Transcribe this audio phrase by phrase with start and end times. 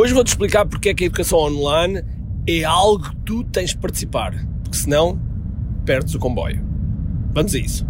[0.00, 2.02] Hoje vou-te explicar porque é que a educação online
[2.48, 4.32] é algo que tu tens de participar,
[4.64, 5.20] porque senão
[5.84, 6.64] perdes o comboio.
[7.34, 7.86] Vamos a isso.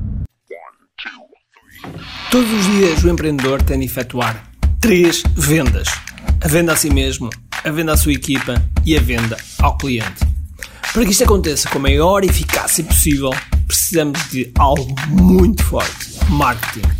[2.28, 4.50] Todos os dias o empreendedor tem de efetuar
[4.80, 5.86] três vendas:
[6.40, 7.30] a venda a si mesmo,
[7.62, 10.26] a venda à sua equipa e a venda ao cliente.
[10.92, 13.30] Para que isto aconteça com a maior eficácia possível,
[13.68, 16.99] precisamos de algo muito forte: marketing.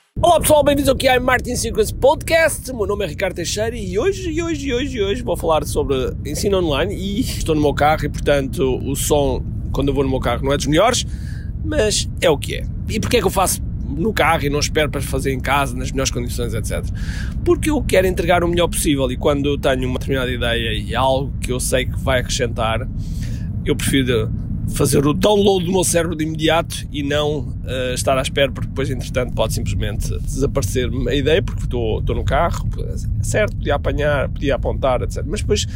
[0.23, 2.69] Olá pessoal, bem-vindos ao QI Marketing Secrets Podcast.
[2.69, 5.35] O meu nome é Ricardo Teixeira e hoje, e hoje, e hoje, e hoje vou
[5.35, 9.95] falar sobre ensino online e estou no meu carro e portanto o som quando eu
[9.95, 11.07] vou no meu carro não é dos melhores,
[11.65, 12.67] mas é o que é.
[12.87, 15.75] E porquê é que eu faço no carro e não espero para fazer em casa,
[15.75, 16.85] nas melhores condições, etc.
[17.43, 20.95] Porque eu quero entregar o melhor possível e quando eu tenho uma determinada ideia e
[20.95, 22.87] algo que eu sei que vai acrescentar,
[23.65, 24.31] eu prefiro
[24.69, 28.67] fazer o download do meu cérebro de imediato e não uh, estar à espera, porque
[28.67, 32.67] depois, entretanto, pode simplesmente desaparecer a ideia, porque estou, estou no carro,
[33.21, 35.23] certo, podia apanhar, podia apontar, etc.
[35.25, 35.67] Mas depois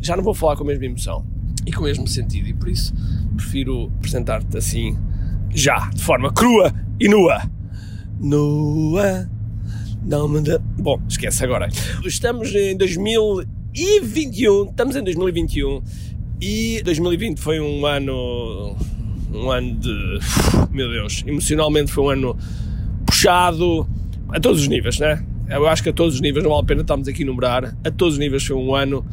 [0.00, 1.24] já não vou falar com a mesma emoção
[1.66, 2.92] e com o mesmo sentido, e por isso
[3.36, 4.96] prefiro apresentar-te assim,
[5.54, 7.42] já, de forma crua e nua.
[8.20, 9.28] Nua,
[10.04, 10.58] não me dá...
[10.78, 11.68] Bom, esquece agora.
[12.04, 15.82] Estamos em 2021, estamos em 2021
[16.40, 18.76] e 2020 foi um ano.
[19.32, 20.18] Um ano de.
[20.70, 22.38] Meu Deus, emocionalmente foi um ano
[23.06, 23.86] puxado
[24.28, 25.24] a todos os níveis, né?
[25.48, 27.76] Eu acho que a todos os níveis, não vale a pena estarmos aqui a enumerar,
[27.84, 29.04] a todos os níveis foi um ano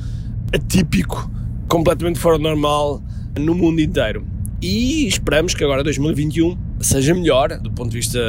[0.53, 1.29] atípico,
[1.67, 3.01] completamente fora do normal
[3.37, 4.25] no mundo inteiro.
[4.61, 8.19] E esperamos que agora 2021 seja melhor do ponto de vista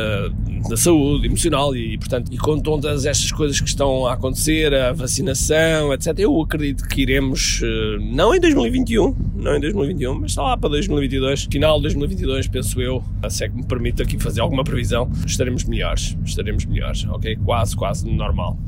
[0.68, 4.92] da saúde emocional e, portanto, e com todas estas coisas que estão a acontecer, a
[4.92, 6.18] vacinação, etc.
[6.18, 10.70] Eu acredito que iremos, eh, não em 2021, não em 2021, mas está lá para
[10.70, 15.10] 2022, final de 2022, penso eu, se é que me permite aqui fazer alguma previsão,
[15.26, 17.36] estaremos melhores, estaremos melhores, ok?
[17.44, 18.58] Quase, quase normal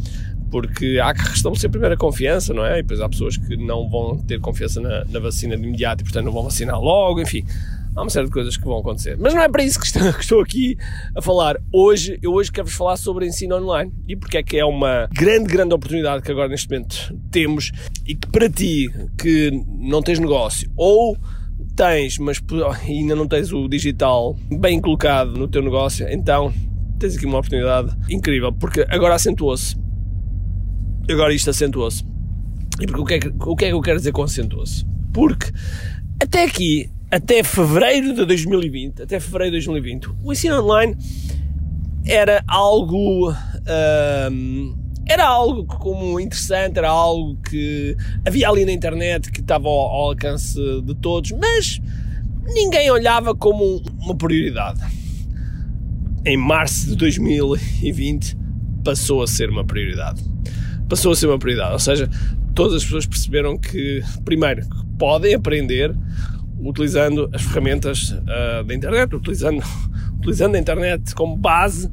[0.50, 2.78] porque há que restabelecer primeiro a confiança, não é?
[2.78, 6.04] E depois há pessoas que não vão ter confiança na, na, vacina de imediato e,
[6.04, 7.44] portanto, não vão vacinar logo, enfim
[7.94, 9.16] há uma série de coisas que vão acontecer.
[9.18, 10.76] Mas não é para isso que estou, aqui
[11.14, 11.56] a falar.
[11.72, 15.44] Hoje, eu hoje quero-vos falar sobre ensino online e porque é que é uma grande,
[15.44, 17.70] grande oportunidade que agora neste momento temos
[18.06, 21.16] e que para ti que não tens negócio ou
[21.76, 22.40] tens, mas
[22.86, 26.52] ainda não tens o digital bem colocado no teu negócio, então
[26.98, 29.76] tens aqui uma oportunidade incrível, porque agora acentuou-se.
[31.10, 32.02] Agora isto acentuou-se.
[32.80, 34.84] E porque o que, é que, o que é que eu quero dizer com acentuou-se?
[35.12, 35.52] Porque
[36.20, 40.96] até aqui até fevereiro de 2020, até fevereiro de 2020, o ensino online
[42.04, 44.76] era algo um,
[45.06, 50.08] era algo como interessante, era algo que havia ali na internet que estava ao, ao
[50.08, 51.80] alcance de todos, mas
[52.52, 54.80] ninguém olhava como uma prioridade.
[56.26, 58.36] Em março de 2020
[58.82, 60.20] passou a ser uma prioridade.
[60.88, 62.10] Passou a ser uma prioridade, ou seja,
[62.56, 64.66] todas as pessoas perceberam que, primeiro,
[64.98, 65.94] podem aprender
[66.58, 69.62] utilizando as ferramentas uh, da internet, utilizando,
[70.18, 71.90] utilizando a internet como base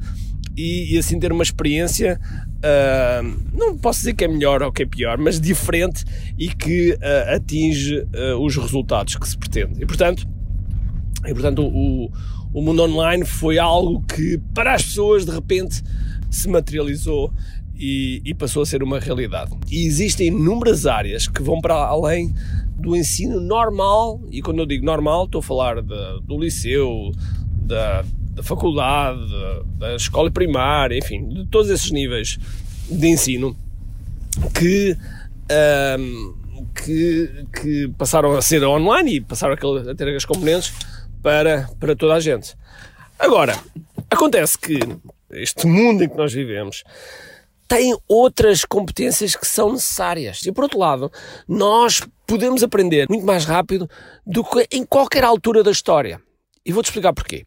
[0.55, 2.19] e, e assim ter uma experiência,
[2.57, 6.03] uh, não posso dizer que é melhor ou que é pior, mas diferente
[6.37, 8.05] e que uh, atinge
[8.39, 9.81] os resultados que se pretende.
[9.81, 10.27] E portanto,
[11.25, 12.11] e, portanto o,
[12.53, 15.81] o mundo online foi algo que para as pessoas de repente
[16.29, 17.33] se materializou
[17.81, 19.51] e, e, passou a ser uma realidade.
[19.71, 22.31] E existem inúmeras áreas que vão para além
[22.81, 27.11] do ensino normal, e quando eu digo normal, estou a falar de, do liceu,
[27.61, 28.03] da,
[28.33, 29.19] da faculdade,
[29.77, 32.37] da escola primária, enfim, de todos esses níveis
[32.89, 33.55] de ensino
[34.53, 34.97] que,
[35.99, 36.35] um,
[36.73, 40.73] que, que, passaram a ser online e passaram a ter as componentes
[41.21, 42.55] para, para toda a gente.
[43.19, 43.57] Agora,
[44.09, 44.79] acontece que
[45.29, 46.83] este mundo em que nós vivemos
[47.67, 50.45] tem outras competências que são necessárias.
[50.45, 51.09] E por outro lado,
[51.47, 52.01] nós
[52.31, 53.89] podemos aprender muito mais rápido
[54.25, 56.21] do que em qualquer altura da história.
[56.65, 57.43] E vou-te explicar porquê.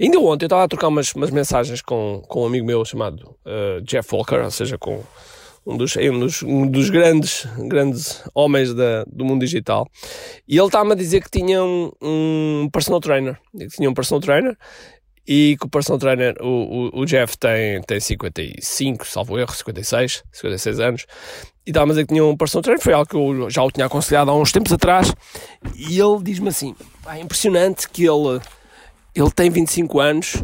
[0.00, 3.34] Ainda ontem eu estava a trocar umas, umas mensagens com, com um amigo meu chamado
[3.44, 5.02] uh, Jeff Walker, ou seja, com
[5.66, 9.88] um dos, um dos, um dos grandes, grandes homens da, do mundo digital.
[10.46, 13.36] E ele estava-me a dizer que tinha um, um personal trainer.
[13.58, 14.56] Que tinha um personal trainer
[15.28, 20.24] e que o personal trainer, o, o, o, Jeff, tem, tem 55, salvo erro, 56,
[20.32, 21.06] 56 anos.
[21.66, 23.70] E estava a dizer que tinha um personal trainer, foi algo que eu já o
[23.70, 25.12] tinha aconselhado há uns tempos atrás.
[25.76, 26.74] E ele diz-me assim:
[27.06, 28.40] é impressionante que ele,
[29.14, 30.42] ele tem 25 anos,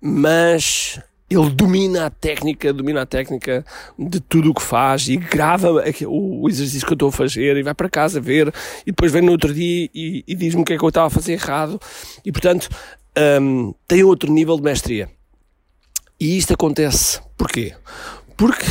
[0.00, 3.64] mas ele domina a técnica, domina a técnica
[3.98, 5.72] de tudo o que faz e grava
[6.06, 9.22] o exercício que eu estou a fazer e vai para casa ver e depois vem
[9.22, 11.80] no outro dia e, e diz-me o que é que eu estava a fazer errado
[12.24, 12.68] e portanto
[13.40, 15.08] um, tem outro nível de mestria.
[16.18, 17.74] E isto acontece porquê?
[18.36, 18.64] Porque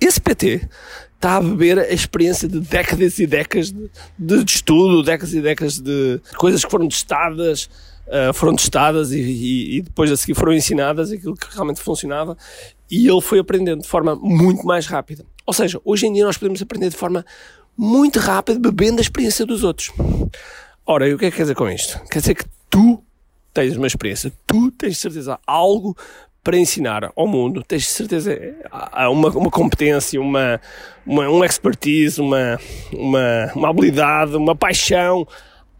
[0.00, 0.68] esse PT
[1.14, 5.78] está a beber a experiência de décadas e décadas de, de estudo, décadas e décadas
[5.78, 7.68] de coisas que foram testadas,
[8.06, 12.36] uh, foram testadas e, e, e, depois a seguir foram ensinadas aquilo que realmente funcionava
[12.90, 15.24] e ele foi aprendendo de forma muito mais rápida.
[15.44, 17.24] Ou seja, hoje em dia nós podemos aprender de forma
[17.76, 19.92] muito rápida bebendo a experiência dos outros.
[20.86, 22.00] Ora, e o que é que quer dizer com isto?
[22.10, 23.02] Quer dizer que tu
[23.58, 25.96] tens uma experiência, tu tens certeza algo
[26.44, 28.38] para ensinar ao mundo, tens certeza
[29.10, 30.60] uma, uma competência, uma,
[31.04, 32.56] uma um expertise, uma,
[32.92, 35.26] uma, uma habilidade, uma paixão,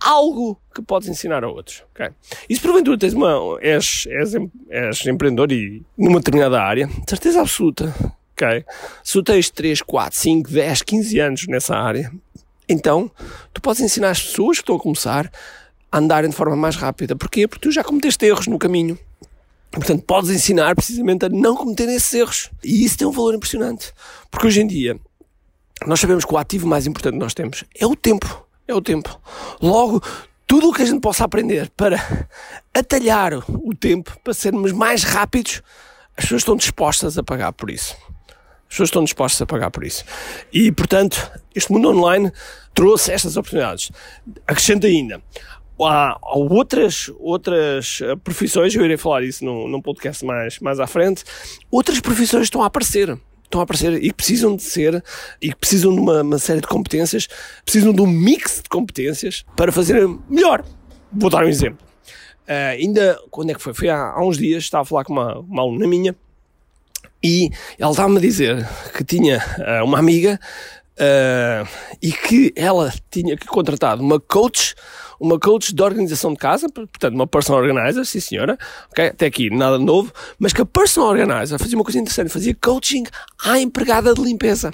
[0.00, 1.84] algo que podes ensinar a outros.
[1.94, 2.08] Okay?
[2.48, 4.34] E se porventura tens uma, és, és,
[4.68, 7.94] és empreendedor e numa determinada área, certeza absoluta,
[8.32, 8.64] okay?
[9.04, 12.10] se tu tens 3, 4, 5, 10, 15 anos nessa área,
[12.68, 13.08] então
[13.54, 15.30] tu podes ensinar as pessoas que estão a começar
[15.92, 17.16] andarem de forma mais rápida.
[17.16, 17.46] Porquê?
[17.46, 18.98] Porque tu já cometeste erros no caminho.
[19.70, 22.50] Portanto, podes ensinar precisamente a não cometer esses erros.
[22.64, 23.92] E isso tem um valor impressionante.
[24.30, 24.98] Porque hoje em dia,
[25.86, 28.82] nós sabemos que o ativo mais importante que nós temos é o tempo é o
[28.82, 29.18] tempo.
[29.60, 30.02] Logo,
[30.46, 32.28] tudo o que a gente possa aprender para
[32.72, 35.62] atalhar o tempo, para sermos mais rápidos,
[36.16, 37.96] as pessoas estão dispostas a pagar por isso.
[38.68, 40.04] As pessoas estão dispostas a pagar por isso.
[40.52, 42.30] E, portanto, este mundo online
[42.74, 43.90] trouxe estas oportunidades.
[44.46, 45.22] Acrescento ainda,
[45.86, 50.80] há, há outras, outras eh, profissões, eu irei falar isso num, num podcast mais, mais
[50.80, 51.24] à frente,
[51.70, 55.02] outras profissões estão a aparecer estão a aparecer e precisam de ser
[55.40, 57.26] e precisam de uma, uma, série de competências,
[57.64, 60.62] precisam de um mix de competências para fazer melhor.
[61.10, 61.78] Vou dar um exemplo.
[62.46, 63.72] Uh, ainda, quando é que foi?
[63.72, 66.14] Foi há, há, uns dias, estava a falar com uma, uma aluna minha
[67.22, 70.38] e ela estava-me a dizer que tinha uh, uma amiga
[70.98, 71.68] uh,
[72.02, 74.74] e que ela tinha que contratar uma coach
[75.20, 78.56] uma coach de organização de casa, portanto, uma personal organizer, sim senhora,
[78.90, 79.06] ok?
[79.06, 83.04] Até aqui nada novo, mas que a personal organizer fazia uma coisa interessante, fazia coaching
[83.44, 84.72] à empregada de limpeza.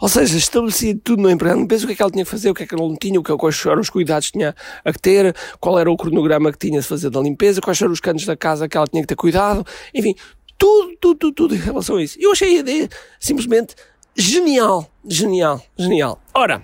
[0.00, 2.50] Ou seja, estabelecia tudo no empregado limpeza, o que é que ela tinha que fazer,
[2.50, 4.54] o que é que ela não tinha, quais eram os cuidados que tinha
[4.84, 8.00] a ter, qual era o cronograma que tinha de fazer da limpeza, quais eram os
[8.00, 9.64] cantos da casa que ela tinha que ter cuidado,
[9.94, 10.14] enfim,
[10.56, 12.16] tudo, tudo, tudo, tudo em relação a isso.
[12.20, 12.88] Eu achei a ideia
[13.20, 13.74] simplesmente
[14.18, 16.18] genial, genial, genial.
[16.34, 16.60] Ora,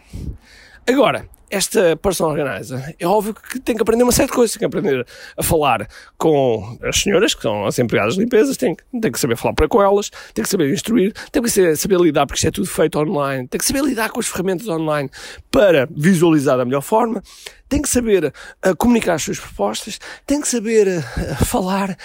[0.87, 4.57] agora, esta personal organizer é óbvio que tem que aprender uma série de coisas.
[4.57, 5.07] Tem que aprender
[5.37, 9.37] a falar com as senhoras, que são as empregadas de limpezas, tem, tem que saber
[9.37, 12.49] falar para com elas, tem que saber instruir, tem que saber, saber lidar, porque isto
[12.49, 15.09] é tudo feito online, tem que saber lidar com as ferramentas online
[15.51, 17.23] para visualizar da melhor forma,
[17.69, 18.33] tem que saber
[18.67, 21.97] uh, comunicar as suas propostas, tem que saber uh, falar,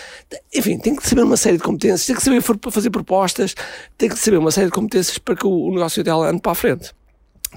[0.54, 2.42] enfim, tem que saber uma série de competências, tem que saber
[2.72, 3.56] fazer propostas,
[3.98, 6.52] tem que saber uma série de competências para que o, o negócio dela ande para
[6.52, 6.94] a frente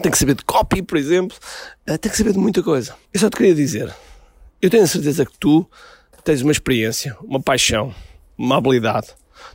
[0.00, 1.36] tem que saber de copy, por exemplo,
[1.88, 2.94] uh, tem que saber de muita coisa.
[3.12, 3.94] Eu só te queria dizer,
[4.60, 5.68] eu tenho a certeza que tu
[6.24, 7.94] tens uma experiência, uma paixão,
[8.38, 9.08] uma habilidade,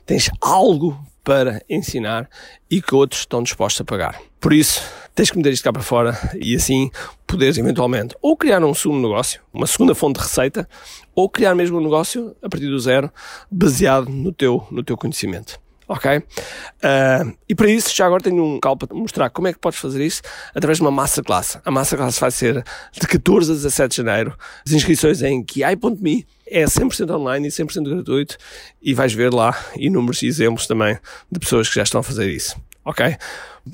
[0.05, 2.29] tens algo para ensinar
[2.69, 4.21] e que outros estão dispostos a pagar.
[4.39, 4.81] Por isso,
[5.13, 6.89] tens que meter isto cá para fora e assim
[7.25, 10.69] poderes eventualmente ou criar um segundo negócio, uma segunda fonte de receita,
[11.15, 13.11] ou criar mesmo um negócio a partir do zero,
[13.51, 16.17] baseado no teu, no teu conhecimento ok?
[16.17, 19.79] Uh, e para isso, já agora tenho um cal para mostrar como é que podes
[19.79, 20.21] fazer isso
[20.53, 21.57] através de uma masterclass.
[21.63, 22.63] A masterclass vai ser
[22.93, 24.37] de 14 a 17 de janeiro.
[24.65, 28.37] As inscrições em kiai.me é 100% online e 100% gratuito
[28.81, 30.97] e vais ver lá inúmeros exemplos também
[31.31, 33.17] de pessoas que já estão a fazer isso, ok?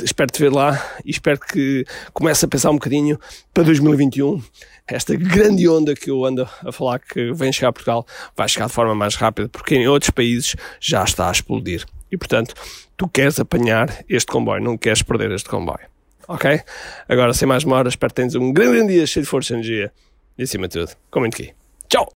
[0.04, 3.20] Espero te ver lá e espero que comece a pensar um bocadinho
[3.54, 4.42] para 2021
[4.88, 8.68] esta grande onda que eu ando a falar que vem chegar a Portugal vai chegar
[8.68, 11.86] de forma mais rápida porque em outros países já está a explodir.
[12.12, 12.54] E portanto,
[12.98, 15.88] tu queres apanhar este comboio, não queres perder este comboio.
[16.28, 16.62] Ok?
[17.08, 19.92] Agora, sem mais demora, espero que tenhas um grande dia cheio de força e energia.
[20.38, 21.54] E acima de tudo, comente aqui.
[21.90, 22.12] Tchau!